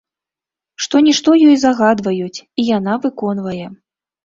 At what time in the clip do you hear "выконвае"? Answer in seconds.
3.07-3.65